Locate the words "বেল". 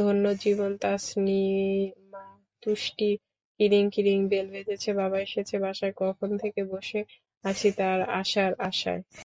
4.28-4.46